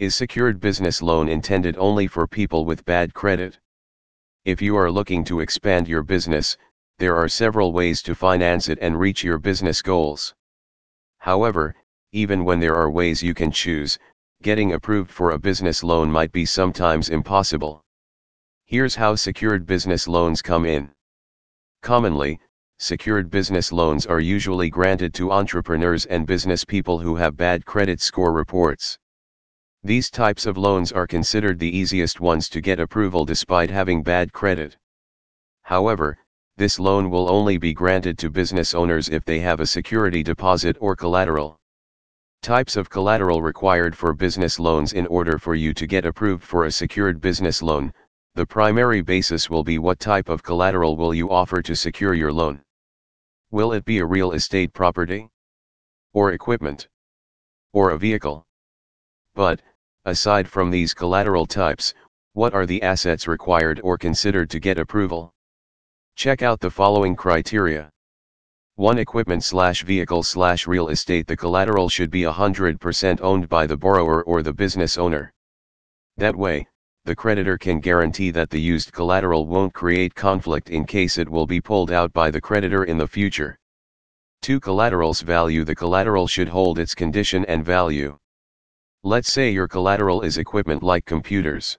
[0.00, 3.58] Is secured business loan intended only for people with bad credit?
[4.46, 6.56] If you are looking to expand your business,
[6.96, 10.34] there are several ways to finance it and reach your business goals.
[11.18, 11.74] However,
[12.12, 13.98] even when there are ways you can choose,
[14.40, 17.82] getting approved for a business loan might be sometimes impossible.
[18.64, 20.90] Here's how secured business loans come in.
[21.82, 22.40] Commonly,
[22.78, 28.00] secured business loans are usually granted to entrepreneurs and business people who have bad credit
[28.00, 28.98] score reports.
[29.82, 34.30] These types of loans are considered the easiest ones to get approval despite having bad
[34.30, 34.76] credit.
[35.62, 36.18] However,
[36.58, 40.76] this loan will only be granted to business owners if they have a security deposit
[40.80, 41.58] or collateral.
[42.42, 46.66] Types of collateral required for business loans In order for you to get approved for
[46.66, 47.90] a secured business loan,
[48.34, 52.32] the primary basis will be what type of collateral will you offer to secure your
[52.32, 52.60] loan.
[53.50, 55.30] Will it be a real estate property?
[56.12, 56.88] Or equipment?
[57.72, 58.46] Or a vehicle?
[59.34, 59.62] But,
[60.04, 61.94] aside from these collateral types,
[62.34, 65.32] what are the assets required or considered to get approval?
[66.16, 67.90] Check out the following criteria.
[68.76, 68.98] 1.
[68.98, 74.22] Equipment slash vehicle slash real estate The collateral should be 100% owned by the borrower
[74.22, 75.32] or the business owner.
[76.16, 76.66] That way,
[77.04, 81.46] the creditor can guarantee that the used collateral won't create conflict in case it will
[81.46, 83.58] be pulled out by the creditor in the future.
[84.42, 84.60] 2.
[84.60, 88.18] Collateral's value The collateral should hold its condition and value.
[89.02, 91.78] Let's say your collateral is equipment like computers.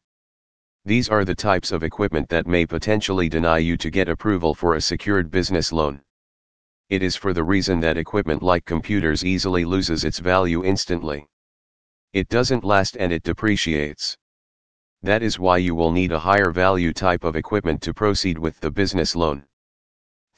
[0.85, 4.73] These are the types of equipment that may potentially deny you to get approval for
[4.73, 6.01] a secured business loan.
[6.89, 11.27] It is for the reason that equipment like computers easily loses its value instantly.
[12.11, 14.17] It doesn't last and it depreciates.
[15.03, 18.59] That is why you will need a higher value type of equipment to proceed with
[18.61, 19.45] the business loan.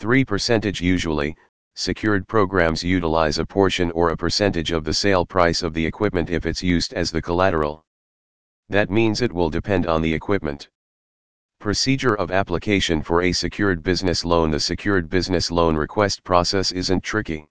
[0.02, 1.38] 3% Usually,
[1.76, 6.30] secured programs utilize a portion or a percentage of the sale price of the equipment
[6.30, 7.84] if it's used as the collateral.
[8.70, 10.70] That means it will depend on the equipment.
[11.60, 17.04] Procedure of application for a secured business loan The secured business loan request process isn't
[17.04, 17.48] tricky.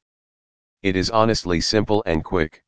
[0.83, 2.63] It is honestly simple and quick.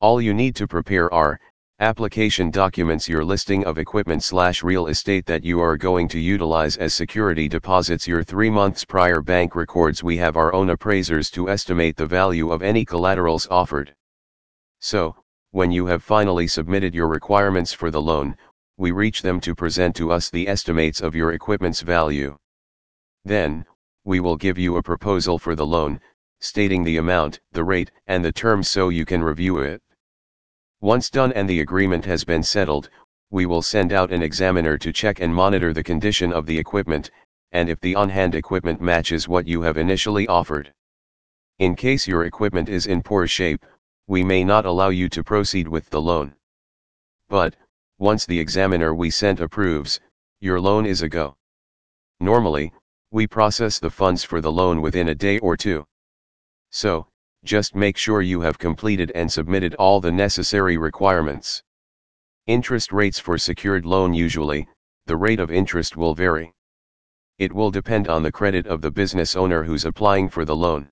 [0.00, 1.40] All you need to prepare are,
[1.80, 6.78] application documents your listing of equipment slash real estate that you are going to utilize
[6.78, 11.50] as security deposits your three months prior bank records we have our own appraisers to
[11.50, 13.94] estimate the value of any collaterals offered.
[14.80, 15.16] So,
[15.50, 18.38] when you have finally submitted your requirements for the loan,
[18.78, 22.38] we reach them to present to us the estimates of your equipment's value.
[23.22, 23.66] Then,
[24.02, 26.00] we will give you a proposal for the loan,
[26.40, 29.82] stating the amount, the rate, and the terms so you can review it.
[30.80, 32.90] Once done and the agreement has been settled,
[33.30, 37.10] we will send out an examiner to check and monitor the condition of the equipment,
[37.52, 40.72] and if the on-hand equipment matches what you have initially offered.
[41.58, 43.64] In case your equipment is in poor shape,
[44.06, 46.34] we may not allow you to proceed with the loan.
[47.28, 47.56] But,
[47.98, 49.98] once the examiner we sent approves,
[50.40, 51.36] your loan is a go.
[52.20, 52.72] Normally,
[53.10, 55.86] we process the funds for the loan within a day or two.
[56.70, 57.06] So,
[57.46, 61.62] just make sure you have completed and submitted all the necessary requirements.
[62.46, 64.68] Interest rates for secured loan usually,
[65.06, 66.52] the rate of interest will vary.
[67.38, 70.88] It will depend on the credit of the business owner who's applying for the loan.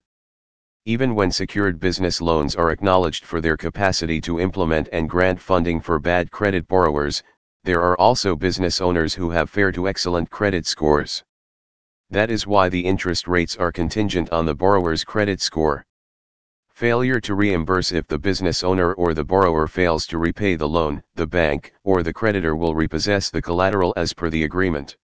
[0.84, 5.80] Even when secured business loans are acknowledged for their capacity to implement and grant funding
[5.80, 7.22] for bad credit borrowers,
[7.64, 11.24] there are also business owners who have fair to excellent credit scores.
[12.10, 15.84] That is why the interest rates are contingent on the borrower's credit score.
[16.74, 21.04] Failure to reimburse if the business owner or the borrower fails to repay the loan,
[21.14, 24.96] the bank or the creditor will repossess the collateral as per the agreement.